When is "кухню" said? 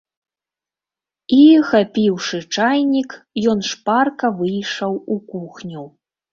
5.33-5.89